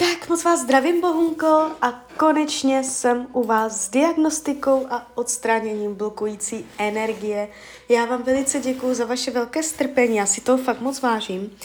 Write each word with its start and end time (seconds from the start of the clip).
Tak 0.00 0.28
moc 0.28 0.44
vás 0.44 0.60
zdravím, 0.60 1.00
Bohunko, 1.00 1.70
a 1.82 2.04
konečně 2.16 2.84
jsem 2.84 3.26
u 3.32 3.44
vás 3.44 3.84
s 3.84 3.88
diagnostikou 3.88 4.86
a 4.90 5.06
odstraněním 5.14 5.94
blokující 5.94 6.66
energie. 6.78 7.48
Já 7.88 8.04
vám 8.04 8.22
velice 8.22 8.60
děkuji 8.60 8.94
za 8.94 9.04
vaše 9.04 9.30
velké 9.30 9.62
strpení, 9.62 10.16
já 10.16 10.26
si 10.26 10.40
toho 10.40 10.58
fakt 10.58 10.80
moc 10.80 11.02
vážím, 11.02 11.56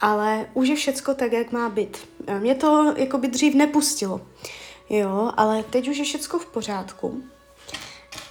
ale 0.00 0.46
už 0.54 0.68
je 0.68 0.76
všecko 0.76 1.14
tak, 1.14 1.32
jak 1.32 1.52
má 1.52 1.68
být. 1.68 2.08
Mě 2.38 2.54
to 2.54 2.94
jako 2.96 3.18
by 3.18 3.28
dřív 3.28 3.54
nepustilo, 3.54 4.20
jo, 4.90 5.32
ale 5.36 5.62
teď 5.62 5.88
už 5.88 5.96
je 5.96 6.04
všecko 6.04 6.38
v 6.38 6.46
pořádku. 6.46 7.22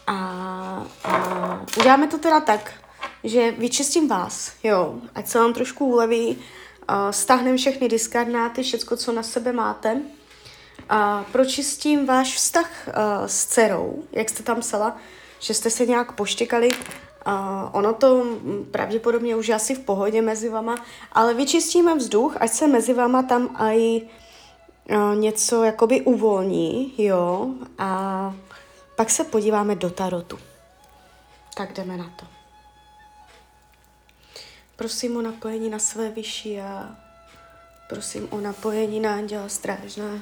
A, 0.08 0.16
a 1.04 1.66
uděláme 1.78 2.08
to 2.08 2.18
teda 2.18 2.40
tak, 2.40 2.74
že 3.24 3.52
vyčistím 3.52 4.08
vás, 4.08 4.52
jo, 4.64 4.96
ať 5.16 5.28
se 5.28 5.40
vám 5.40 5.54
trošku 5.54 5.86
uleví, 5.86 6.38
stáhneme 7.12 7.58
všechny 7.58 7.88
diskarnáty, 7.88 8.64
všecko, 8.64 8.98
co 8.98 9.12
na 9.12 9.24
sebe 9.24 9.54
máte, 9.54 10.02
a 10.90 11.26
pročistím 11.32 12.06
váš 12.06 12.36
vztah 12.36 12.88
uh, 12.88 12.94
s 13.26 13.46
dcerou, 13.46 14.04
jak 14.12 14.30
jste 14.30 14.44
tam 14.44 14.60
psala, 14.60 14.98
že 15.40 15.54
jste 15.54 15.70
se 15.70 15.86
nějak 15.86 16.12
poštěkali, 16.12 16.70
uh, 16.72 17.34
ono 17.72 17.94
to 17.94 18.26
pravděpodobně 18.72 19.36
už 19.36 19.50
asi 19.50 19.76
v 19.76 19.80
pohodě 19.80 20.22
mezi 20.22 20.50
vama, 20.50 20.76
ale 21.12 21.34
vyčistíme 21.34 21.96
vzduch, 21.96 22.38
ať 22.40 22.52
se 22.52 22.68
mezi 22.68 22.94
vama 22.94 23.24
tam 23.24 23.56
i 23.60 24.02
uh, 24.02 25.16
něco 25.16 25.64
jakoby 25.64 26.02
uvolní, 26.02 26.94
jo, 26.98 27.50
a 27.78 28.34
pak 28.96 29.10
se 29.10 29.24
podíváme 29.24 29.76
do 29.76 29.90
tarotu. 29.90 30.40
Tak 31.58 31.74
jdeme 31.74 31.98
na 31.98 32.12
to. 32.20 32.35
Prosím 34.76 35.18
o 35.18 35.22
napojení 35.22 35.70
na 35.70 35.80
své 35.80 36.10
vyšší 36.10 36.62
a 36.62 36.96
prosím 37.90 38.34
o 38.34 38.42
napojení 38.42 39.00
na 39.00 39.14
anděla 39.14 39.50
strážného. 39.50 40.20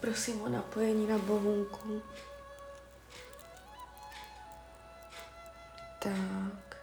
Prosím 0.00 0.42
o 0.42 0.48
napojení 0.48 1.06
na 1.06 1.18
bohunku. 1.18 2.02
Tak, 5.98 6.76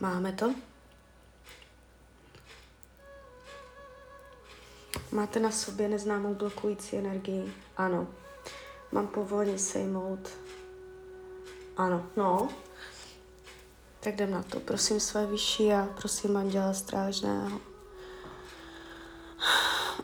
máme 0.00 0.32
to? 0.32 0.54
Máte 5.12 5.40
na 5.40 5.50
sobě 5.50 5.88
neznámou 5.88 6.34
blokující 6.34 6.96
energii? 6.96 7.54
Ano. 7.76 8.08
Mám 8.92 9.06
povolení 9.06 9.58
sejmout? 9.58 10.28
Ano, 11.76 12.06
no, 12.16 12.48
tak 14.04 14.14
jdem 14.14 14.30
na 14.30 14.42
to. 14.42 14.60
Prosím 14.60 15.00
své 15.00 15.26
vyšší 15.26 15.72
a 15.72 15.88
prosím 16.00 16.36
Anděla 16.36 16.72
Strážného 16.72 17.60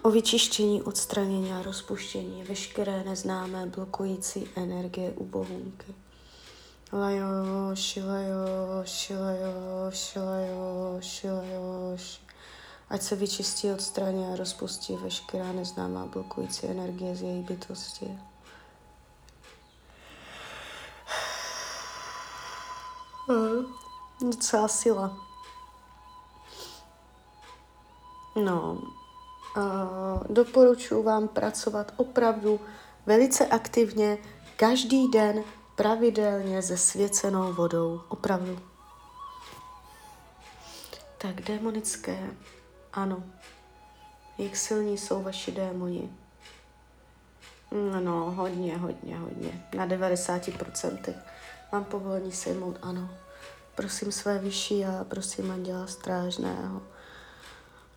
o 0.02 0.10
vyčištění, 0.10 0.82
odstranění 0.82 1.52
a 1.52 1.62
rozpuštění 1.62 2.42
veškeré 2.42 3.04
neznámé 3.04 3.66
blokující 3.66 4.48
energie 4.56 5.10
u 5.10 5.24
bohunky. 5.24 5.94
Lajo, 6.92 7.26
šilajo, 7.74 8.36
šilajo, 8.84 9.90
šilajo, 9.90 10.98
šilajo, 11.00 11.96
Ať 12.90 13.02
se 13.02 13.16
vyčistí, 13.16 13.70
odstraní 13.70 14.26
a 14.26 14.36
rozpustí 14.36 14.96
veškerá 14.96 15.52
neznámá 15.52 16.06
blokující 16.06 16.66
energie 16.66 17.16
z 17.16 17.22
její 17.22 17.42
bytosti. 17.42 18.18
Hmm 23.28 23.80
docela 24.22 24.68
sila. 24.68 25.16
No, 28.36 28.82
uh, 29.56 30.26
doporučuji 30.28 31.02
vám 31.02 31.28
pracovat 31.28 31.92
opravdu 31.96 32.60
velice 33.06 33.46
aktivně 33.46 34.18
každý 34.56 35.08
den 35.08 35.44
pravidelně 35.76 36.62
se 36.62 36.76
svěcenou 36.76 37.52
vodou. 37.52 38.00
Opravdu. 38.08 38.58
Tak 41.18 41.40
démonické, 41.40 42.30
ano. 42.92 43.22
Jak 44.38 44.56
silní 44.56 44.98
jsou 44.98 45.22
vaši 45.22 45.52
démoni? 45.52 46.12
No, 48.00 48.30
hodně, 48.30 48.76
hodně, 48.76 49.18
hodně. 49.18 49.68
Na 49.76 49.86
90% 49.86 51.14
mám 51.72 51.84
povolení 51.84 52.32
sejmout, 52.32 52.78
ano 52.82 53.10
prosím 53.74 54.12
své 54.12 54.38
vyšší 54.38 54.84
a 54.84 55.04
prosím 55.04 55.50
anděla 55.50 55.86
strážného, 55.86 56.82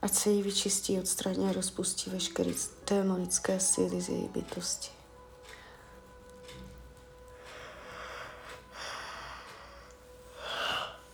ať 0.01 0.13
se 0.13 0.29
jí 0.29 0.41
vyčistí, 0.41 0.99
odstraní 0.99 1.49
a 1.49 1.53
rozpustí 1.53 2.09
veškeré 2.09 2.51
démonické 2.89 3.59
síly 3.59 4.01
z 4.01 4.09
její 4.09 4.27
bytosti. 4.27 4.91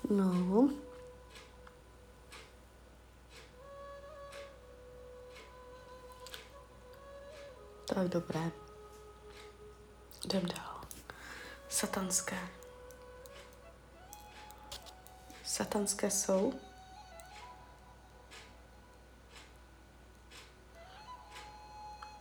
No. 0.10 0.70
Tak 7.86 8.08
dobré. 8.08 8.52
Jdem 10.26 10.46
dál. 10.46 10.82
Satanské. 11.70 12.59
Satanské 15.60 16.12
jsou. 16.12 16.54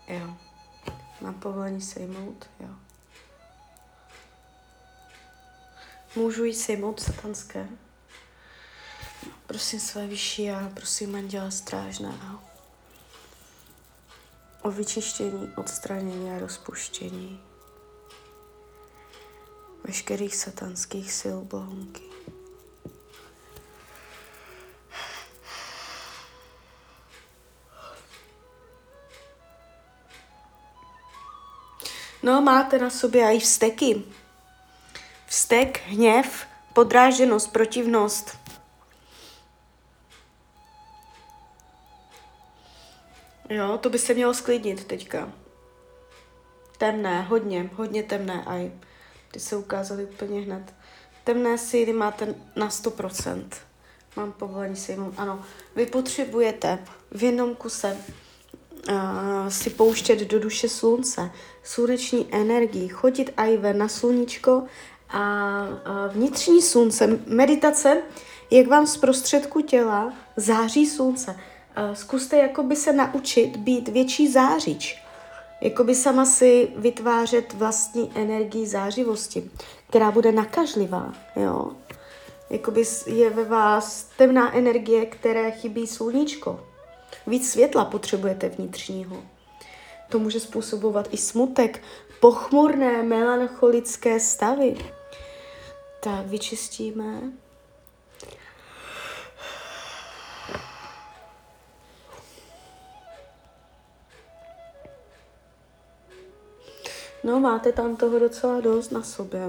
Jo. 0.09 0.37
Mám 1.21 1.35
povolení 1.35 1.83
sejmout? 1.83 2.51
Jo. 2.61 2.69
Můžu 6.17 6.45
jí 6.45 6.55
sejmout 6.55 7.01
satanské? 7.01 7.69
Prosím 9.47 9.81
své 9.81 10.07
vyšší 10.07 10.51
a 10.51 10.71
prosím 10.75 11.15
anděla 11.15 11.51
strážného 11.51 12.41
o 14.63 14.71
vyčištění, 14.71 15.53
odstranění 15.57 16.31
a 16.31 16.39
rozpuštění 16.39 17.41
veškerých 19.85 20.37
satanských 20.37 21.13
sil 21.21 21.39
bohunky. 21.41 22.03
No, 32.29 32.41
máte 32.41 32.79
na 32.79 32.91
sobě 32.91 33.35
i 33.35 33.39
vzteky. 33.39 34.03
Vztek, 35.27 35.81
hněv, 35.87 36.47
podráženost, 36.73 37.53
protivnost. 37.53 38.39
Jo, 43.49 43.79
to 43.79 43.91
by 43.91 43.99
se 43.99 44.15
mělo 44.15 44.35
sklidnit 44.35 44.85
teďka. 44.85 45.33
Temné, 46.79 47.23
hodně, 47.23 47.71
hodně 47.75 48.03
temné 48.03 48.45
aj. 48.45 48.73
Ty 49.31 49.41
se 49.41 49.57
ukázaly 49.57 50.05
úplně 50.05 50.41
hned. 50.41 50.75
Temné 51.25 51.59
síly 51.59 51.93
máte 51.93 52.35
na 52.57 52.69
100%. 52.69 53.49
Mám 54.17 54.33
povolení 54.33 54.77
si 54.77 54.97
ano. 55.17 55.45
Vy 55.77 55.87
potřebujete 55.87 56.79
v 57.11 57.23
jednom 57.23 57.55
kuse 57.55 57.97
uh, 58.89 59.49
si 59.49 59.71
pouštět 59.71 60.19
do 60.21 60.39
duše 60.39 60.69
slunce, 60.69 61.31
sluneční 61.63 62.29
energii, 62.31 62.89
chodit 62.89 63.33
i 63.37 63.57
ven 63.57 63.79
na 63.79 63.89
sluníčko 63.89 64.63
a 65.09 65.63
uh, 65.69 66.15
vnitřní 66.15 66.63
slunce, 66.63 67.21
meditace, 67.27 68.03
jak 68.51 68.67
vám 68.67 68.87
z 68.87 68.97
prostředku 68.97 69.61
těla 69.61 70.13
září 70.37 70.87
slunce. 70.87 71.31
Uh, 71.31 71.95
zkuste 71.95 72.37
jakoby 72.37 72.77
se 72.77 72.93
naučit 72.93 73.57
být 73.57 73.89
větší 73.89 74.33
zářič, 74.33 75.03
jakoby 75.61 75.95
sama 75.95 76.25
si 76.25 76.69
vytvářet 76.77 77.55
vlastní 77.55 78.13
energii 78.15 78.67
zářivosti, 78.67 79.51
která 79.89 80.11
bude 80.11 80.33
nakažlivá, 80.33 81.13
jo. 81.37 81.73
Jakoby 82.51 82.85
je 83.07 83.31
ve 83.31 83.45
vás 83.45 84.09
temná 84.17 84.57
energie, 84.57 85.07
které 85.07 85.51
chybí 85.51 85.87
sluníčko, 85.87 86.68
Víc 87.29 87.51
světla 87.51 87.85
potřebujete 87.85 88.49
vnitřního. 88.49 89.23
To 90.09 90.19
může 90.19 90.41
způsobovat 90.41 91.09
i 91.11 91.17
smutek, 91.17 91.83
pochmurné, 92.21 93.03
melancholické 93.03 94.21
stavy. 94.21 94.77
Tak 96.01 96.27
vyčistíme. 96.27 97.21
No, 107.25 107.41
máte 107.41 107.73
tam 107.73 107.97
toho 107.97 108.19
docela 108.19 108.61
dost 108.61 108.91
na 108.91 109.03
sobě. 109.03 109.41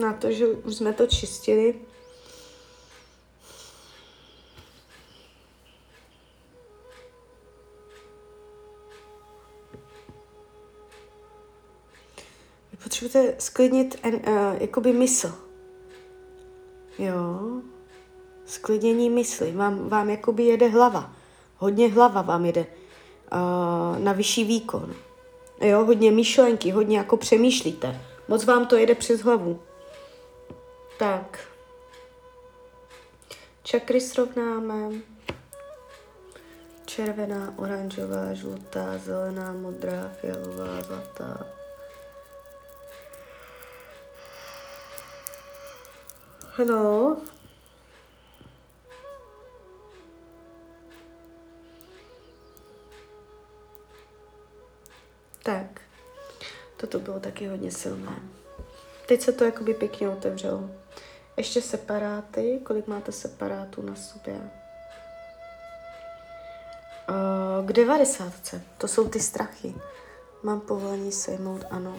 Na 0.00 0.12
to, 0.12 0.32
že 0.32 0.46
už 0.46 0.74
jsme 0.74 0.92
to 0.92 1.06
čistili, 1.06 1.74
potřebujete 13.00 13.40
sklidnit 13.40 13.98
en, 14.02 14.14
uh, 14.14 14.56
jakoby 14.60 14.92
mysl. 14.92 15.34
Jo. 16.98 17.40
Sklidnění 18.46 19.10
mysli. 19.10 19.52
Vám, 19.52 19.88
vám 19.88 20.10
jakoby 20.10 20.44
jede 20.44 20.68
hlava. 20.68 21.12
Hodně 21.56 21.88
hlava 21.88 22.22
vám 22.22 22.46
jede 22.46 22.60
uh, 22.60 23.98
na 23.98 24.12
vyšší 24.12 24.44
výkon. 24.44 24.94
Jo, 25.60 25.84
hodně 25.84 26.10
myšlenky, 26.10 26.70
hodně 26.70 26.98
jako 26.98 27.16
přemýšlíte. 27.16 28.00
Moc 28.28 28.44
vám 28.44 28.66
to 28.66 28.76
jede 28.76 28.94
přes 28.94 29.20
hlavu. 29.20 29.60
Tak. 30.98 31.38
Čakry 33.62 34.00
srovnáme. 34.00 34.90
Červená, 36.86 37.54
oranžová, 37.56 38.34
žlutá, 38.34 38.98
zelená, 38.98 39.52
modrá, 39.52 40.12
fialová, 40.20 40.82
zlatá. 40.82 41.57
No. 46.64 47.16
Tak. 55.42 55.80
Toto 56.76 56.98
bylo 56.98 57.20
taky 57.20 57.46
hodně 57.46 57.70
silné. 57.70 58.22
Teď 59.06 59.20
se 59.20 59.32
to 59.32 59.44
jakoby 59.44 59.74
pěkně 59.74 60.08
otevřelo. 60.08 60.70
Ještě 61.36 61.62
separáty. 61.62 62.60
Kolik 62.64 62.86
máte 62.86 63.12
separátů 63.12 63.82
na 63.82 63.94
sobě? 63.94 64.34
Uh, 67.08 67.66
k 67.66 67.72
90. 67.72 68.32
To 68.78 68.88
jsou 68.88 69.08
ty 69.08 69.20
strachy. 69.20 69.74
Mám 70.42 70.60
povolení 70.60 71.12
sejmout, 71.12 71.64
ano. 71.70 71.96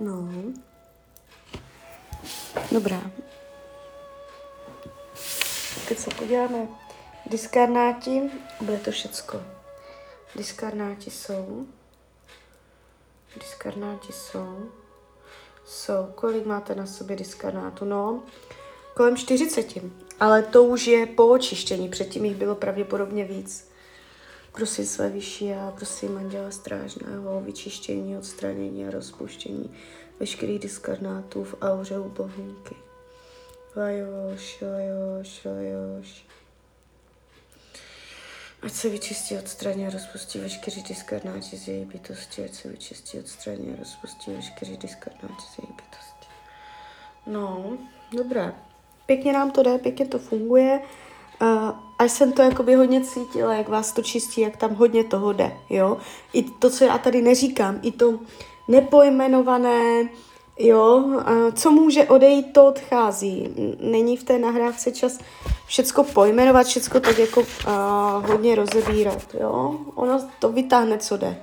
No. 0.00 0.28
Dobrá. 2.72 3.10
Teď 5.88 5.98
se 5.98 6.10
podíváme. 6.10 6.68
Diskarnáti, 7.26 8.30
bude 8.60 8.78
to 8.78 8.90
všecko. 8.90 9.42
Diskarnáti 10.36 11.10
jsou. 11.10 11.66
Diskarnáti 13.40 14.12
jsou. 14.12 14.70
Jsou. 15.64 16.12
Kolik 16.14 16.46
máte 16.46 16.74
na 16.74 16.86
sobě 16.86 17.16
diskarnátu? 17.16 17.84
No, 17.84 18.22
kolem 18.94 19.16
40. 19.16 19.66
Ale 20.20 20.42
to 20.42 20.64
už 20.64 20.86
je 20.86 21.06
po 21.06 21.26
očištění. 21.26 21.88
Předtím 21.88 22.24
jich 22.24 22.36
bylo 22.36 22.54
pravděpodobně 22.54 23.24
víc. 23.24 23.70
Prosím 24.56 24.86
své 24.86 25.08
vyšší 25.08 25.52
a 25.52 25.72
prosím 25.76 26.16
Anděla 26.16 26.50
Strážného 26.50 27.38
o 27.38 27.40
vyčištění, 27.40 28.18
odstranění 28.18 28.86
a 28.86 28.90
rozpuštění 28.90 29.74
veškerých 30.20 30.58
diskarnátů 30.58 31.44
v 31.44 31.54
auře 31.60 31.98
u 31.98 32.08
bohunky. 32.08 32.74
Lajoš, 33.76 34.62
lajoš, 34.62 35.44
lajoš. 35.44 36.26
Ať 38.62 38.72
se 38.72 38.88
vyčistí, 38.88 39.38
odstraní 39.38 39.86
a 39.86 39.90
rozpustí 39.90 40.38
veškerý 40.38 40.82
diskarnáti 40.82 41.56
z 41.56 41.68
její 41.68 41.84
bytosti. 41.84 42.44
Ať 42.44 42.54
se 42.54 42.68
vyčistí, 42.68 43.18
odstraní 43.18 43.74
a 43.74 43.76
rozpustí 43.78 44.32
veškerý 44.32 44.76
diskarnáti 44.76 45.42
z 45.54 45.58
její 45.58 45.72
bytosti. 45.76 46.26
No, 47.26 47.78
dobré. 48.12 48.54
Pěkně 49.06 49.32
nám 49.32 49.50
to 49.50 49.62
jde, 49.62 49.78
pěkně 49.78 50.06
to 50.06 50.18
funguje. 50.18 50.80
Uh, 51.42 51.85
až 51.98 52.12
jsem 52.12 52.32
to 52.32 52.42
jakoby 52.42 52.74
hodně 52.74 53.00
cítila, 53.00 53.54
jak 53.54 53.68
vás 53.68 53.92
to 53.92 54.02
čistí, 54.02 54.40
jak 54.40 54.56
tam 54.56 54.74
hodně 54.74 55.04
toho 55.04 55.32
jde, 55.32 55.56
jo. 55.70 55.96
I 56.32 56.42
to, 56.42 56.70
co 56.70 56.84
já 56.84 56.98
tady 56.98 57.22
neříkám, 57.22 57.78
i 57.82 57.92
to 57.92 58.18
nepojmenované, 58.68 60.08
jo, 60.58 61.04
co 61.54 61.70
může 61.70 62.04
odejít, 62.04 62.52
to 62.52 62.66
odchází. 62.66 63.54
Není 63.80 64.16
v 64.16 64.24
té 64.24 64.38
nahrávce 64.38 64.92
čas 64.92 65.18
všecko 65.66 66.04
pojmenovat, 66.04 66.66
všecko 66.66 67.00
tak 67.00 67.18
jako 67.18 67.40
uh, 67.40 68.26
hodně 68.26 68.54
rozebírat, 68.54 69.22
jo. 69.40 69.78
Ono 69.94 70.28
to 70.38 70.52
vytáhne, 70.52 70.98
co 70.98 71.16
jde. 71.16 71.36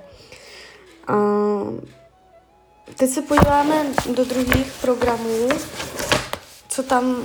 Uh, 1.10 1.80
teď 2.96 3.10
se 3.10 3.22
podíváme 3.22 3.86
do 4.14 4.24
druhých 4.24 4.72
programů, 4.80 5.48
co 6.68 6.82
tam 6.82 7.16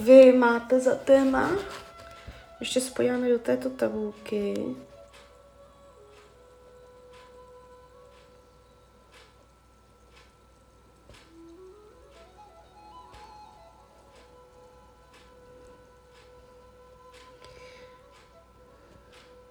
vy 0.00 0.32
máte 0.32 0.80
za 0.80 0.94
téma. 0.94 1.50
Ještě 2.60 2.80
spojáme 2.80 3.28
do 3.28 3.38
této 3.38 3.70
tabulky. 3.70 4.54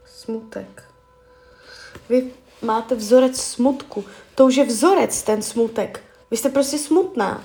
Smutek. 0.05 0.83
Vy 2.09 2.33
máte 2.61 2.95
vzorec 2.95 3.41
smutku. 3.41 4.05
To 4.35 4.45
už 4.45 4.55
je 4.55 4.65
vzorec, 4.65 5.23
ten 5.23 5.41
smutek. 5.41 6.03
Vy 6.31 6.37
jste 6.37 6.49
prostě 6.49 6.77
smutná. 6.77 7.43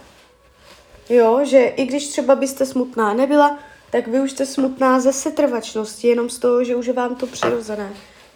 Jo, 1.09 1.45
že 1.45 1.65
i 1.65 1.87
když 1.87 2.09
třeba 2.09 2.35
byste 2.35 2.67
smutná 2.67 3.15
nebyla, 3.15 3.59
tak 3.95 4.09
vy 4.09 4.21
už 4.21 4.31
jste 4.31 4.47
smutná 4.47 5.01
ze 5.01 5.13
setrvačnosti, 5.13 6.09
jenom 6.09 6.31
z 6.31 6.39
toho, 6.39 6.65
že 6.65 6.77
už 6.77 6.87
je 6.87 6.93
vám 6.93 7.15
to 7.15 7.27
přirozené. 7.27 7.93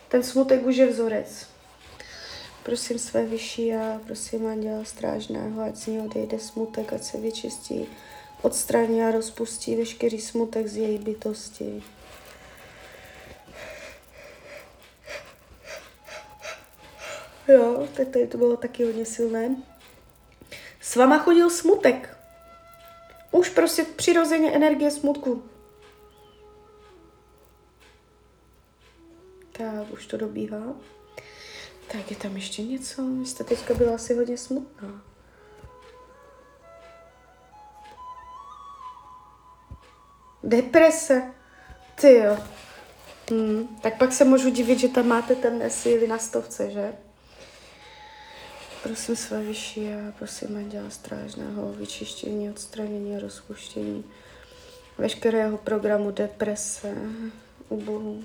Ten 0.09 0.23
smutek 0.23 0.67
už 0.67 0.77
je 0.77 0.87
vzorec. 0.87 1.47
Prosím 2.63 2.99
své 2.99 3.27
vyšší 3.27 3.75
a 3.75 4.01
prosím 4.07 4.47
anděla 4.47 4.85
strážného, 4.85 5.63
ať 5.63 5.77
z 5.77 5.87
ní 5.87 6.01
odejde 6.01 6.39
smutek, 6.39 6.93
ať 6.93 7.03
se 7.03 7.19
vyčistí, 7.19 7.87
odstraní 8.43 9.03
a 9.03 9.11
rozpustí 9.11 9.77
veškerý 9.77 10.21
smutek 10.21 10.67
z 10.67 10.77
její 10.77 10.99
bytosti. 10.99 11.83
Jo, 17.49 17.89
tak 17.97 18.09
tady 18.09 18.27
to 18.27 18.39
bylo 18.39 18.57
taky 18.57 18.85
hodně 18.85 19.05
silné. 19.05 19.57
S 20.81 20.97
váma 20.97 21.19
chodil 21.19 21.51
smutek. 21.51 22.18
Už 23.31 23.49
prostě 23.49 23.85
přirozeně 23.85 24.53
energie 24.53 24.91
smutku. 24.91 25.43
Tak, 29.53 29.91
už 29.91 30.07
to 30.07 30.17
dobíhá. 30.17 30.75
Tak 31.93 32.11
je 32.11 32.17
tam 32.17 32.37
ještě 32.37 32.63
něco? 32.63 33.03
Vy 33.03 33.27
jste 33.27 33.45
teďka 33.45 33.75
byla 33.75 33.95
asi 33.95 34.15
hodně 34.15 34.39
smutná. 34.39 35.03
Deprese. 40.43 41.35
Ty 42.01 42.15
jo. 42.15 42.39
Hmm. 43.31 43.79
Tak 43.83 43.99
pak 43.99 44.13
se 44.13 44.25
můžu 44.25 44.51
divit, 44.51 44.79
že 44.79 44.89
tam 44.89 45.09
máte 45.09 45.35
temné 45.35 45.71
síly 45.71 46.09
na 46.09 46.19
stovce, 46.19 46.71
že? 46.71 47.08
Prosím 48.83 49.17
své 49.17 49.43
vyšší 49.43 49.89
a 49.89 50.13
prosím 50.19 50.57
Anděla 50.57 50.91
Strážného 50.91 51.69
o 51.69 51.73
vyčištění, 51.73 52.51
odstranění 52.51 53.19
rozpuštění 53.19 54.05
veškerého 54.99 55.59
programu 55.59 56.11
deprese 56.11 56.95
u 57.69 57.81
Bohu. 57.81 58.25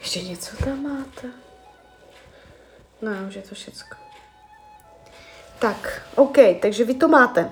Ještě 0.00 0.22
něco 0.22 0.56
tam 0.56 0.82
máte? 0.82 1.49
No, 3.02 3.10
už 3.28 3.34
je 3.34 3.42
to 3.42 3.54
všecko. 3.54 3.96
Tak, 5.58 6.02
OK, 6.16 6.36
takže 6.62 6.84
vy 6.84 6.94
to 6.94 7.08
máte. 7.08 7.50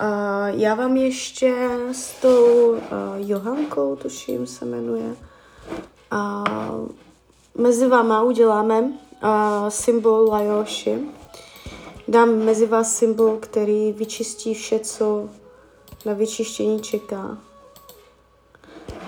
Uh, 0.00 0.60
já 0.60 0.74
vám 0.74 0.96
ještě 0.96 1.54
s 1.92 2.20
tou 2.20 2.70
uh, 2.70 2.80
Johankou, 3.16 3.96
tuším 3.96 4.46
se 4.46 4.64
jmenuje, 4.64 5.16
uh, 6.12 6.88
mezi 7.54 7.88
váma 7.88 8.22
uděláme 8.22 8.80
uh, 8.80 8.88
symbol 9.68 10.28
Lajoši. 10.30 10.98
Dám 12.08 12.38
mezi 12.38 12.66
vás 12.66 12.96
symbol, 12.96 13.36
který 13.36 13.92
vyčistí 13.92 14.54
vše, 14.54 14.78
co 14.78 15.28
na 16.06 16.12
vyčištění 16.12 16.80
čeká. 16.80 17.38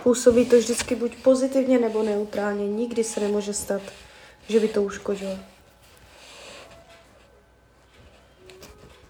Působí 0.02 0.46
to 0.46 0.56
vždycky 0.56 0.94
buď 0.94 1.22
pozitivně 1.22 1.78
nebo 1.78 2.02
neutrálně. 2.02 2.68
Nikdy 2.68 3.04
se 3.04 3.20
nemůže 3.20 3.52
stát 3.52 3.82
že 4.48 4.60
by 4.60 4.68
to 4.68 4.82
uškodilo. 4.82 5.38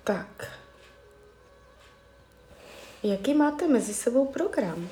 Tak. 0.05 0.53
Jaký 3.03 3.35
máte 3.35 3.69
mezi 3.69 3.95
sebou 3.95 4.27
program? 4.27 4.89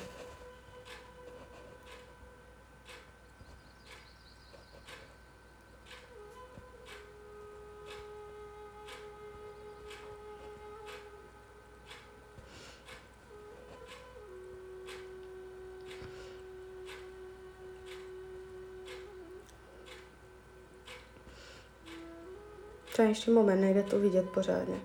Je 23.05 23.11
ještě 23.11 23.31
moment, 23.31 23.61
nejde 23.61 23.83
to 23.83 23.99
vidět 23.99 24.29
pořádně. 24.29 24.81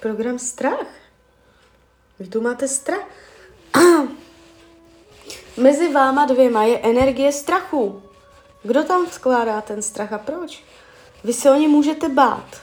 Program 0.00 0.38
strach. 0.38 0.86
Vy 2.18 2.28
tu 2.28 2.40
máte 2.40 2.68
strach. 2.68 3.08
Mezi 5.56 5.92
váma 5.92 6.24
dvěma 6.26 6.64
je 6.64 6.78
energie 6.78 7.32
strachu. 7.32 8.02
Kdo 8.62 8.84
tam 8.84 9.06
skládá 9.06 9.60
ten 9.60 9.82
strach 9.82 10.12
a 10.12 10.18
proč? 10.18 10.64
Vy 11.24 11.32
se 11.32 11.50
o 11.50 11.54
ně 11.54 11.68
můžete 11.68 12.08
bát. 12.08 12.62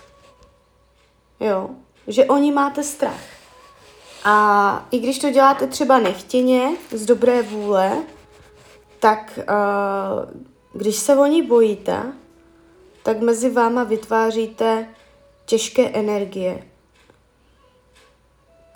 Jo, 1.40 1.70
že 2.08 2.26
oni 2.26 2.52
máte 2.52 2.84
strach. 2.84 3.33
A 4.24 4.88
i 4.92 5.00
když 5.00 5.20
to 5.20 5.30
děláte 5.30 5.68
třeba 5.68 6.00
nechtěně, 6.00 6.70
z 6.92 7.06
dobré 7.06 7.42
vůle, 7.42 8.04
tak 9.00 9.40
uh, 9.50 10.42
když 10.74 10.96
se 10.96 11.16
o 11.16 11.26
ní 11.26 11.42
bojíte, 11.42 12.14
tak 13.04 13.20
mezi 13.20 13.50
váma 13.50 13.84
vytváříte 13.84 14.88
těžké 15.46 15.90
energie. 15.90 16.64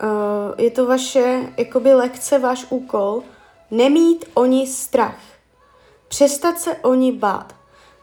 Uh, 0.03 0.55
je 0.57 0.71
to 0.71 0.85
vaše, 0.85 1.53
jakoby 1.57 1.93
lekce, 1.93 2.39
váš 2.39 2.65
úkol, 2.69 3.23
nemít 3.71 4.25
o 4.33 4.45
ní 4.45 4.67
strach. 4.67 5.19
Přestat 6.07 6.59
se 6.59 6.75
o 6.75 6.93
ní 6.93 7.11
bát. 7.11 7.55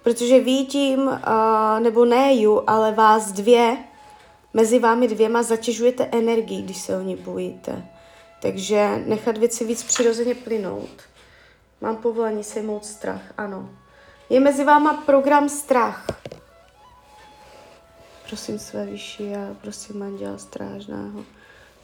Protože 0.02 0.40
vidím, 0.40 1.00
uh, 1.00 1.16
nebo 1.80 2.04
ne 2.04 2.34
ju, 2.34 2.62
ale 2.66 2.92
vás 2.92 3.32
dvě, 3.32 3.76
mezi 4.54 4.78
vámi 4.78 5.08
dvěma 5.08 5.42
zatěžujete 5.42 6.08
energii, 6.12 6.62
když 6.62 6.80
se 6.80 6.96
o 6.96 7.00
ní 7.02 7.16
bojíte. 7.16 7.86
Takže 8.42 9.02
nechat 9.06 9.38
věci 9.38 9.64
víc 9.64 9.82
přirozeně 9.82 10.34
plynout. 10.34 11.02
Mám 11.80 11.96
povolení 11.96 12.44
sejmout 12.44 12.84
strach, 12.84 13.22
ano. 13.36 13.70
Je 14.30 14.40
mezi 14.40 14.64
váma 14.64 14.94
program 14.94 15.48
strach. 15.48 16.06
Prosím 18.26 18.58
své 18.58 18.86
vyšší 18.86 19.34
a 19.34 19.56
prosím 19.60 19.98
manžela 19.98 20.38
strážného, 20.38 21.24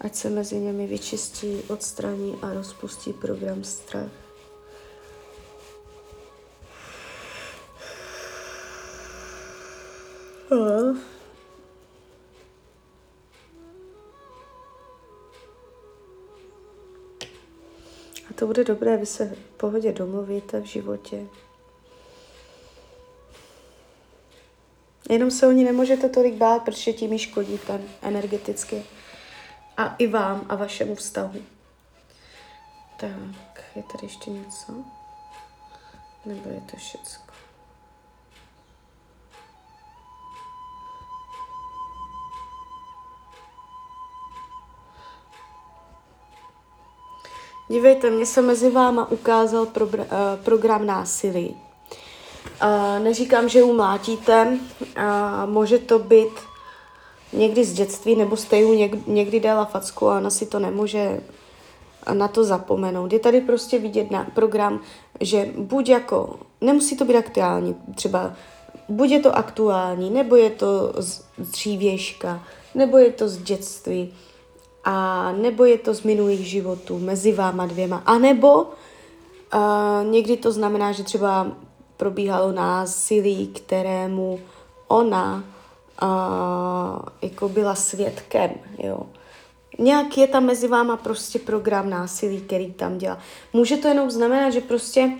ať 0.00 0.14
se 0.14 0.30
mezi 0.30 0.56
němi 0.56 0.86
vyčistí, 0.86 1.62
odstraní 1.68 2.38
a 2.42 2.54
rozpustí 2.54 3.12
program 3.12 3.64
strach. 3.64 4.10
Oh. 10.50 11.09
To 18.40 18.46
bude 18.46 18.64
dobré, 18.64 18.96
vy 18.96 19.06
se 19.06 19.24
v 19.26 19.38
pohodě 19.56 19.92
domluvíte 19.92 20.60
v 20.60 20.64
životě. 20.64 21.26
Jenom 25.10 25.30
se 25.30 25.46
o 25.46 25.50
ní 25.50 25.64
nemůžete 25.64 26.08
tolik 26.08 26.34
bát, 26.34 26.62
protože 26.64 26.92
tím 26.92 27.12
ji 27.12 27.18
škodíte 27.18 27.80
energeticky. 28.02 28.82
A 29.76 29.94
i 29.98 30.06
vám 30.06 30.46
a 30.48 30.54
vašemu 30.54 30.94
vztahu. 30.94 31.42
Tak, 33.00 33.62
je 33.76 33.82
tady 33.82 34.06
ještě 34.06 34.30
něco? 34.30 34.72
Nebo 36.26 36.50
je 36.50 36.60
to 36.70 36.76
všecko? 36.76 37.29
Dívejte, 47.70 48.10
mně 48.10 48.26
se 48.26 48.42
mezi 48.42 48.70
váma 48.70 49.10
ukázal 49.10 49.66
pro, 49.66 49.86
uh, 49.86 49.94
program 50.44 50.86
násilí. 50.86 51.56
Uh, 52.62 53.04
neříkám, 53.04 53.48
že 53.48 53.62
umlátíte, 53.62 54.46
uh, 54.46 55.50
může 55.50 55.78
to 55.78 55.98
být 55.98 56.32
někdy 57.32 57.64
z 57.64 57.72
dětství, 57.72 58.16
nebo 58.16 58.36
jste 58.36 58.56
ji 58.56 58.76
něk, 58.76 59.06
někdy 59.06 59.40
dala 59.40 59.64
facku 59.64 60.08
a 60.08 60.16
ona 60.16 60.30
si 60.30 60.46
to 60.46 60.58
nemůže 60.58 61.20
na 62.12 62.28
to 62.28 62.44
zapomenout. 62.44 63.12
Je 63.12 63.18
tady 63.18 63.40
prostě 63.40 63.78
vidět 63.78 64.10
na 64.10 64.26
program, 64.34 64.80
že 65.20 65.48
buď 65.56 65.88
jako, 65.88 66.38
nemusí 66.60 66.96
to 66.96 67.04
být 67.04 67.16
aktuální, 67.16 67.76
třeba 67.94 68.32
buď 68.88 69.10
je 69.10 69.20
to 69.20 69.36
aktuální, 69.36 70.10
nebo 70.10 70.36
je 70.36 70.50
to 70.50 70.92
z 70.96 71.24
dřívějška, 71.38 72.44
nebo 72.74 72.98
je 72.98 73.12
to 73.12 73.28
z 73.28 73.36
dětství 73.36 74.14
a 74.84 75.32
nebo 75.32 75.64
je 75.64 75.78
to 75.78 75.94
z 75.94 76.02
minulých 76.02 76.46
životů 76.46 76.98
mezi 76.98 77.32
váma 77.32 77.66
dvěma, 77.66 78.02
a 78.06 78.18
nebo 78.18 78.62
uh, 78.62 78.70
někdy 80.10 80.36
to 80.36 80.52
znamená, 80.52 80.92
že 80.92 81.04
třeba 81.04 81.46
probíhalo 81.96 82.52
násilí, 82.52 83.46
kterému 83.46 84.40
ona 84.88 85.44
uh, 86.02 86.08
jako 87.22 87.48
byla 87.48 87.74
svědkem, 87.74 88.50
jo. 88.78 89.02
Nějak 89.78 90.18
je 90.18 90.26
tam 90.26 90.44
mezi 90.44 90.68
váma 90.68 90.96
prostě 90.96 91.38
program 91.38 91.90
násilí, 91.90 92.40
který 92.40 92.72
tam 92.72 92.98
dělá. 92.98 93.18
Může 93.52 93.76
to 93.76 93.88
jenom 93.88 94.10
znamenat, 94.10 94.50
že 94.50 94.60
prostě 94.60 95.10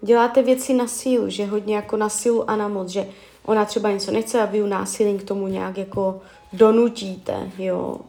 děláte 0.00 0.42
věci 0.42 0.74
na 0.74 0.86
sílu, 0.86 1.28
že 1.28 1.46
hodně 1.46 1.76
jako 1.76 1.96
na 1.96 2.08
sílu 2.08 2.50
a 2.50 2.56
na 2.56 2.68
moc, 2.68 2.88
že 2.88 3.06
ona 3.44 3.64
třeba 3.64 3.90
něco 3.90 4.10
nechce 4.10 4.42
a 4.42 4.44
vy 4.44 4.58
ju 4.58 4.66
násilím 4.66 5.18
k 5.18 5.24
tomu 5.24 5.46
nějak 5.46 5.78
jako 5.78 6.20
donutíte, 6.52 7.50
jo. 7.58 8.00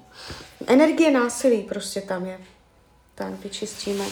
Energie 0.67 1.11
násilí 1.11 1.63
prostě 1.63 2.01
tam 2.01 2.25
je. 2.25 2.39
Tak 3.15 3.33
vyčistíme. 3.33 4.05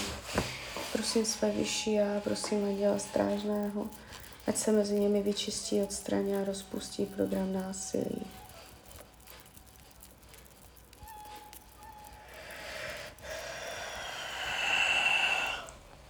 Prosím 0.94 1.26
své 1.26 1.52
vyšší 1.52 2.00
a 2.00 2.22
prosím 2.24 2.66
anděla 2.66 3.00
strážného, 3.00 3.90
ať 4.48 4.58
se 4.58 4.72
mezi 4.72 5.00
nimi 5.00 5.22
vyčistí, 5.22 5.82
odstraní 5.82 6.36
a 6.36 6.46
rozpustí 6.46 7.06
program 7.06 7.54
násilí. 7.54 8.26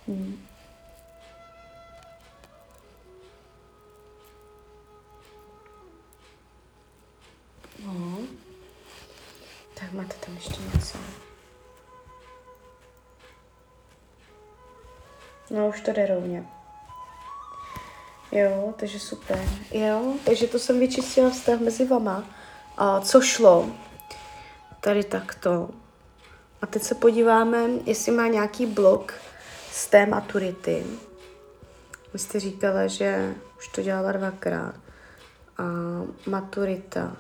Hmm. 0.08 0.47
No 15.50 15.68
už 15.68 15.82
to 15.82 15.94
jde 15.94 16.06
rovně. 16.06 16.46
Jo, 18.32 18.74
takže 18.78 19.00
super. 19.00 19.40
Jo, 19.72 20.14
takže 20.26 20.48
to 20.48 20.60
jsem 20.60 20.80
vyčistila 20.80 21.30
vztah 21.30 21.60
mezi 21.60 21.88
vama. 21.88 22.24
A 22.78 23.02
co 23.02 23.22
šlo? 23.22 23.70
Tady 24.82 25.04
takto. 25.04 25.70
A 26.62 26.66
teď 26.66 26.84
se 26.84 26.96
podíváme, 26.96 27.70
jestli 27.86 28.12
má 28.12 28.28
nějaký 28.28 28.66
blok 28.66 29.14
z 29.72 29.88
té 29.88 30.06
maturity. 30.06 30.86
Vy 32.14 32.20
jste 32.20 32.40
říkala, 32.40 32.88
že 32.88 33.36
už 33.58 33.68
to 33.68 33.82
dělala 33.82 34.12
dvakrát. 34.12 34.76
A 35.58 35.64
maturita 36.28 37.18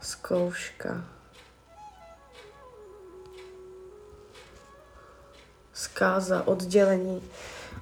zkouška. 0.00 1.04
Zkáza, 5.74 6.42
oddělení. 6.46 7.22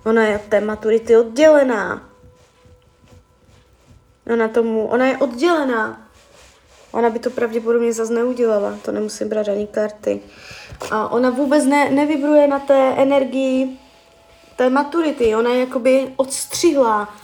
Ona 0.04 0.22
je 0.22 0.38
té 0.38 0.60
maturity 0.60 1.16
oddělená. 1.16 2.08
Ona 4.32 4.48
tomu, 4.48 4.86
ona 4.86 5.06
je 5.06 5.18
oddělená. 5.18 6.10
Ona 6.92 7.10
by 7.10 7.18
to 7.18 7.30
pravděpodobně 7.30 7.92
zase 7.92 8.12
neudělala, 8.12 8.78
to 8.84 8.92
nemusím 8.92 9.28
brát 9.28 9.48
ani 9.48 9.66
karty. 9.66 10.20
A 10.90 11.08
ona 11.08 11.30
vůbec 11.30 11.64
ne, 11.64 11.90
nevibruje 11.90 12.48
na 12.48 12.58
té 12.58 12.94
energii 12.96 13.78
té 14.56 14.70
maturity, 14.70 15.34
ona 15.34 15.50
je 15.50 15.60
jakoby 15.60 16.12
odstřihlá, 16.16 17.14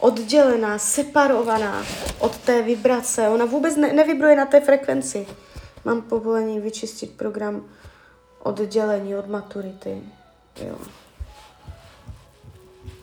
oddělená, 0.00 0.78
separovaná 0.78 1.84
od 2.18 2.38
té 2.38 2.62
vibrace. 2.62 3.28
Ona 3.28 3.44
vůbec 3.44 3.76
ne, 3.76 3.92
nevibruje 3.92 4.36
na 4.36 4.46
té 4.46 4.60
frekvenci. 4.60 5.26
Mám 5.84 6.02
povolení 6.02 6.60
vyčistit 6.60 7.10
program 7.16 7.64
oddělení 8.44 9.16
od 9.16 9.28
maturity. 9.28 10.02
Jo. 10.66 10.78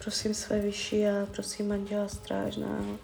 Prosím 0.03 0.33
své 0.33 0.60
vyšší 0.60 1.07
a 1.07 1.27
prosím 1.31 1.71
Anděla 1.71 2.07
Strážného, 2.07 2.98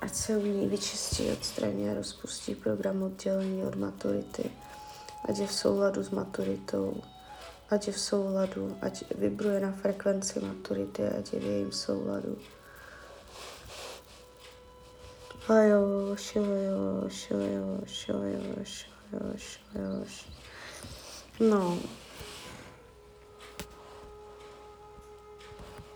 ať 0.00 0.14
se 0.14 0.36
u 0.36 0.46
ní 0.46 0.66
vyčistí, 0.66 1.30
odstraní 1.30 1.90
a 1.90 1.94
rozpustí 1.94 2.54
program 2.54 3.02
oddělení 3.02 3.62
od 3.62 3.74
maturity, 3.74 4.50
ať 5.28 5.38
je 5.38 5.46
v 5.46 5.52
souladu 5.52 6.02
s 6.02 6.10
maturitou, 6.10 7.02
ať 7.70 7.86
je 7.86 7.92
v 7.92 8.00
souladu, 8.00 8.76
ať 8.82 9.04
vibruje 9.14 9.60
na 9.60 9.72
frekvenci 9.72 10.40
maturity, 10.40 11.02
ať 11.02 11.32
je 11.32 11.40
v 11.40 11.44
jejím 11.44 11.72
souladu. 11.72 12.38
Ajoš, 15.48 16.36
ajoš, 16.36 17.30
ajoš, 17.30 18.08
ajoš, 18.08 18.86
ajoš, 19.12 19.60
ajoš. 19.74 20.37
No. 21.40 21.78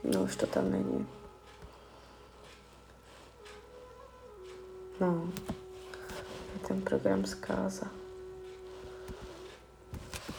No, 0.05 0.23
už 0.23 0.37
to 0.37 0.47
tam 0.47 0.71
není. 0.71 1.07
No. 5.01 5.33
Je 6.55 6.69
ten 6.69 6.81
program 6.83 7.25
zkáza. 7.27 7.87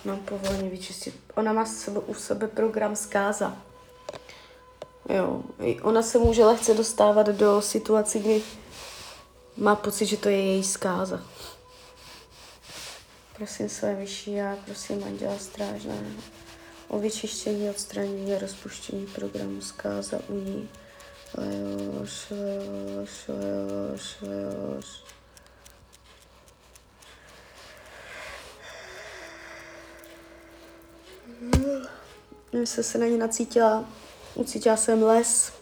Mám 0.06 0.20
povolení 0.20 0.70
vyčistit. 0.70 1.16
Ona 1.36 1.54
má 1.54 1.66
u 2.06 2.14
sebe 2.14 2.48
program 2.48 2.96
zkáza. 2.96 3.58
Jo, 5.10 5.44
ona 5.82 6.02
se 6.02 6.20
může 6.20 6.46
lehce 6.46 6.74
dostávat 6.74 7.28
do 7.28 7.62
situací, 7.62 8.20
kdy 8.20 8.44
má 9.58 9.76
pocit, 9.76 10.06
že 10.06 10.18
to 10.18 10.30
je 10.30 10.38
její 10.38 10.64
zkáza. 10.64 11.22
Prosím 13.44 13.70
své 13.70 13.96
vyšší 13.96 14.34
já, 14.34 14.56
prosím 14.66 15.04
Anděla 15.04 15.38
Strážného 15.38 16.22
o 16.88 17.00
vyčištění, 17.00 17.70
odstranění 17.70 18.34
a 18.34 18.40
rozpuštění 18.40 19.08
programu 19.08 19.62
zkáza 19.62 20.20
u 20.28 20.34
ní. 20.34 20.70
Lejoš, 21.38 22.30
lejoš, 22.30 23.28
lejoš, 23.28 24.22
lejoš. 24.22 25.04
Mě 32.52 32.66
se 32.66 32.84
se 32.84 32.98
na 32.98 33.06
ně 33.06 33.18
nacítila, 33.18 33.86
ucítila 34.36 34.78
jsem 34.78 35.04
les, 35.04 35.54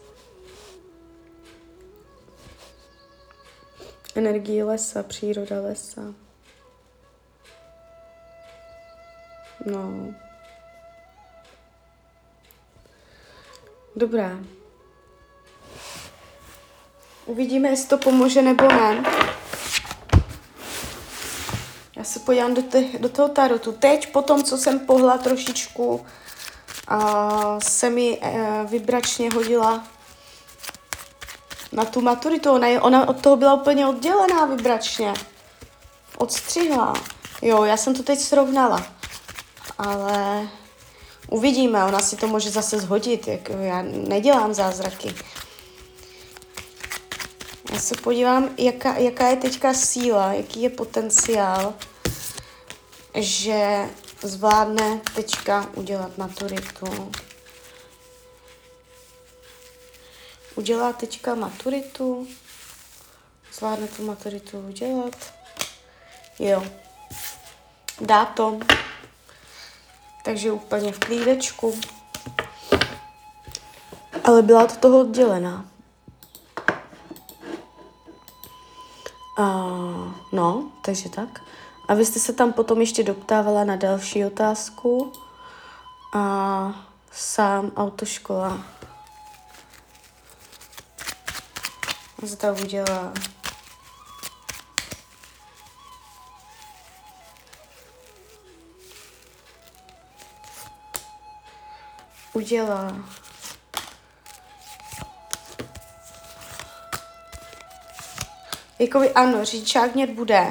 energii 4.14 4.62
lesa, 4.62 5.02
příroda 5.02 5.60
lesa. 5.60 6.14
No. 9.66 10.14
Dobrá. 13.96 14.38
Uvidíme, 17.26 17.68
jestli 17.68 17.88
to 17.88 17.98
pomůže 17.98 18.42
nebo 18.42 18.68
ne. 18.68 19.04
Já 21.96 22.04
se 22.04 22.18
podívám 22.18 22.54
do, 22.54 22.62
te, 22.62 22.84
do 22.98 23.08
toho 23.08 23.28
tarotu. 23.28 23.72
Teď, 23.72 24.12
po 24.12 24.22
tom, 24.22 24.44
co 24.44 24.58
jsem 24.58 24.80
pohla 24.80 25.18
trošičku, 25.18 26.06
a 26.88 27.60
se 27.60 27.90
mi 27.90 28.18
e, 28.22 28.64
vibračně 28.64 29.30
hodila 29.30 29.86
na 31.72 31.84
tu 31.84 32.00
maturitu. 32.00 32.52
Ona, 32.52 32.66
je, 32.66 32.80
ona 32.80 33.08
od 33.08 33.20
toho 33.20 33.36
byla 33.36 33.54
úplně 33.54 33.86
oddělená 33.86 34.44
vibračně. 34.44 35.14
Odstřihla. 36.18 36.94
Jo, 37.42 37.64
já 37.64 37.76
jsem 37.76 37.94
to 37.94 38.02
teď 38.02 38.18
srovnala. 38.18 38.86
Ale 39.78 40.48
uvidíme, 41.30 41.84
ona 41.84 42.00
si 42.00 42.16
to 42.16 42.26
může 42.26 42.50
zase 42.50 42.80
zhodit. 42.80 43.28
Jak, 43.28 43.48
já 43.48 43.82
nedělám 43.82 44.54
zázraky. 44.54 45.14
Já 47.72 47.78
se 47.78 47.94
podívám, 48.02 48.54
jaká, 48.58 48.96
jaká 48.96 49.28
je 49.28 49.36
teďka 49.36 49.74
síla, 49.74 50.32
jaký 50.32 50.62
je 50.62 50.70
potenciál, 50.70 51.74
že 53.14 53.88
zvládne 54.22 55.00
teďka 55.14 55.66
udělat 55.74 56.18
maturitu. 56.18 57.12
Udělá 60.54 60.92
teďka 60.92 61.34
maturitu. 61.34 62.28
Zvládne 63.52 63.88
tu 63.88 64.06
maturitu 64.06 64.58
udělat. 64.58 65.16
Jo. 66.38 66.64
Dá 68.00 68.24
to. 68.24 68.58
Takže 70.24 70.52
úplně 70.52 70.92
v 70.92 70.98
klídečku. 70.98 71.80
Ale 74.24 74.42
byla 74.42 74.66
to 74.66 74.76
toho 74.76 75.00
oddělená. 75.00 75.64
A, 79.38 79.44
no, 80.32 80.70
takže 80.84 81.08
tak. 81.08 81.40
A 81.88 81.94
vy 81.94 82.04
jste 82.06 82.20
se 82.20 82.32
tam 82.32 82.52
potom 82.52 82.80
ještě 82.80 83.02
doptávala 83.02 83.64
na 83.64 83.76
další 83.76 84.24
otázku. 84.24 85.12
A 86.14 86.86
sám 87.12 87.72
autoškola 87.76 88.62
zda 92.22 92.52
udělá 92.52 93.12
udělá 102.32 102.96
Jakoby 108.82 109.10
ano, 109.10 109.44
říčák 109.44 109.94
mět 109.94 110.10
bude. 110.10 110.46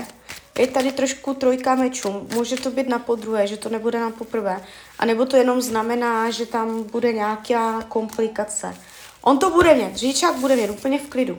Je 0.60 0.68
tady 0.68 0.92
trošku 0.92 1.34
trojka 1.34 1.76
mečů. 1.76 2.28
Může 2.34 2.56
to 2.56 2.72
být 2.72 2.90
na 2.90 3.00
podruhé, 3.00 3.48
že 3.48 3.58
to 3.58 3.70
nebude 3.70 4.00
na 4.00 4.10
poprvé. 4.10 4.64
A 5.00 5.06
nebo 5.06 5.26
to 5.26 5.38
jenom 5.38 5.62
znamená, 5.62 6.30
že 6.30 6.46
tam 6.46 6.84
bude 6.84 7.14
nějaká 7.14 7.82
komplikace. 7.82 8.76
On 9.22 9.40
to 9.40 9.50
bude 9.50 9.74
mít, 9.74 9.96
říčák 9.96 10.36
bude 10.36 10.56
mít 10.56 10.70
úplně 10.70 11.00
v 11.00 11.10
klidu. 11.10 11.38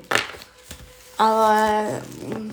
Ale 1.19 1.85
mm, 2.27 2.53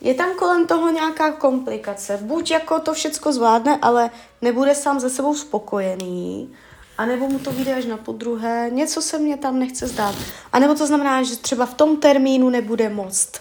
je 0.00 0.14
tam 0.14 0.34
kolem 0.38 0.66
toho 0.66 0.90
nějaká 0.90 1.32
komplikace. 1.32 2.18
Buď 2.22 2.50
jako 2.50 2.80
to 2.80 2.94
všecko 2.94 3.32
zvládne, 3.32 3.78
ale 3.82 4.10
nebude 4.42 4.74
sám 4.74 5.00
ze 5.00 5.10
sebou 5.10 5.34
spokojený, 5.34 6.54
a 7.00 7.06
nebo 7.06 7.28
mu 7.28 7.38
to 7.38 7.52
vyjde 7.52 7.74
až 7.74 7.84
na 7.84 7.96
podruhé, 7.96 8.70
něco 8.72 9.02
se 9.02 9.18
mě 9.18 9.36
tam 9.36 9.58
nechce 9.58 9.86
zdát. 9.86 10.14
A 10.52 10.58
nebo 10.58 10.74
to 10.74 10.86
znamená, 10.86 11.22
že 11.22 11.36
třeba 11.36 11.66
v 11.66 11.74
tom 11.74 11.96
termínu 11.96 12.50
nebude 12.50 12.88
moc, 12.88 13.32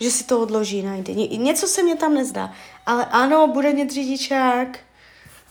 že 0.00 0.10
si 0.10 0.24
to 0.24 0.40
odloží, 0.40 0.82
najde. 0.82 1.14
Ně, 1.14 1.26
něco 1.26 1.66
se 1.66 1.82
mě 1.82 1.96
tam 1.96 2.14
nezdá. 2.14 2.52
Ale 2.86 3.06
ano, 3.10 3.46
bude 3.46 3.72
mít 3.72 3.90
řidičák, 3.90 4.78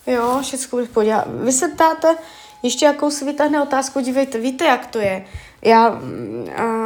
jo, 0.08 0.40
všechno 0.42 0.70
bude 0.70 0.86
podívat. 0.86 1.26
Vy 1.28 1.52
se 1.52 1.68
ptáte, 1.68 2.18
ještě 2.64 2.86
jakou 2.86 3.12
si 3.12 3.26
vytáhne 3.26 3.62
otázku, 3.62 4.00
dívejte, 4.00 4.40
víte, 4.40 4.66
jak 4.66 4.86
to 4.86 5.00
je. 5.00 5.26
Já 5.62 5.90
uh, 5.90 6.00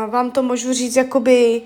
vám 0.10 0.32
to 0.32 0.44
můžu 0.44 0.74
říct 0.74 0.96
jakoby, 0.96 1.62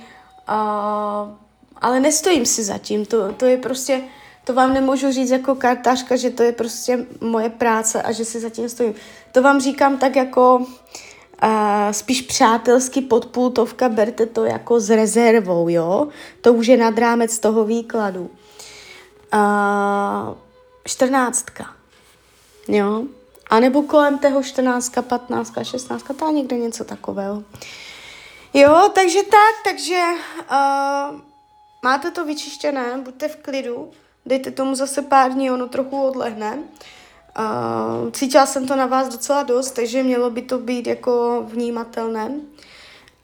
uh, 0.50 1.36
ale 1.79 1.99
nestojím 1.99 2.45
si 2.45 2.63
za 2.63 2.77
tím, 2.77 3.05
to, 3.05 3.33
to 3.33 3.45
je 3.45 3.57
prostě, 3.57 4.01
to 4.43 4.53
vám 4.53 4.73
nemůžu 4.73 5.11
říct 5.11 5.29
jako 5.29 5.55
kartářka, 5.55 6.15
že 6.15 6.29
to 6.29 6.43
je 6.43 6.51
prostě 6.51 7.05
moje 7.21 7.49
práce 7.49 8.01
a 8.01 8.11
že 8.11 8.25
si 8.25 8.39
zatím 8.39 8.69
stojím. 8.69 8.93
To 9.31 9.41
vám 9.41 9.61
říkám 9.61 9.97
tak 9.97 10.15
jako 10.15 10.57
uh, 10.57 11.91
spíš 11.91 12.21
přátelsky 12.21 13.01
podpultovka, 13.01 13.89
berte 13.89 14.25
to 14.25 14.43
jako 14.43 14.79
s 14.79 14.89
rezervou, 14.89 15.69
jo? 15.69 16.07
To 16.41 16.53
už 16.53 16.67
je 16.67 16.77
nad 16.77 16.97
rámec 16.97 17.39
toho 17.39 17.65
výkladu. 17.65 18.29
Uh, 19.33 20.35
čtrnáctka, 20.85 21.65
jo? 22.67 23.03
A 23.49 23.59
nebo 23.59 23.81
kolem 23.81 24.17
toho 24.17 24.43
14, 24.43 24.93
15, 25.01 25.53
16, 25.63 26.03
tá 26.03 26.31
někde 26.31 26.57
něco 26.57 26.83
takového. 26.83 27.43
Jo, 28.53 28.89
takže 28.93 29.19
tak, 29.23 29.73
takže 29.73 30.03
uh, 30.51 31.28
máte 31.83 32.11
to 32.11 32.25
vyčištěné, 32.25 32.97
buďte 33.03 33.27
v 33.27 33.35
klidu, 33.35 33.91
dejte 34.25 34.51
tomu 34.51 34.75
zase 34.75 35.01
pár 35.01 35.31
dní, 35.31 35.51
ono 35.51 35.67
trochu 35.67 36.03
odlehne. 36.03 36.59
Uh, 37.39 38.11
cítila 38.11 38.45
jsem 38.45 38.67
to 38.67 38.75
na 38.75 38.85
vás 38.85 39.09
docela 39.09 39.43
dost, 39.43 39.71
takže 39.71 40.03
mělo 40.03 40.29
by 40.29 40.41
to 40.41 40.57
být 40.57 40.87
jako 40.87 41.43
vnímatelné. 41.47 42.31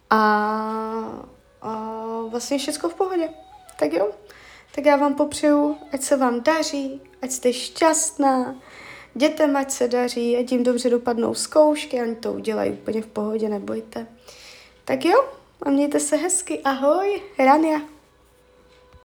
A 0.10 1.24
uh, 1.66 2.32
vlastně 2.32 2.58
všechno 2.58 2.90
v 2.90 2.94
pohodě. 2.94 3.30
Tak 3.80 3.94
jo, 3.94 4.10
tak 4.76 4.86
já 4.86 4.96
vám 4.96 5.16
popřeju, 5.16 5.78
ať 5.92 6.02
se 6.02 6.18
vám 6.18 6.42
daří, 6.42 7.02
ať 7.22 7.32
jste 7.32 7.54
šťastná, 7.54 8.56
Dětem 9.18 9.58
ať 9.58 9.72
se 9.72 9.88
daří, 9.88 10.38
ať 10.38 10.52
jim 10.52 10.64
dobře 10.64 10.90
dopadnou 10.90 11.34
zkoušky, 11.34 12.02
oni 12.02 12.16
to 12.16 12.34
udělají 12.34 12.72
úplně 12.72 13.02
v 13.02 13.08
pohodě, 13.08 13.50
nebojte. 13.50 14.08
Tak 14.86 15.06
jo, 15.06 15.26
a 15.62 15.70
mějte 15.70 16.00
se 16.00 16.16
hezky, 16.16 16.60
ahoj, 16.64 17.22
Rania. 17.40 17.95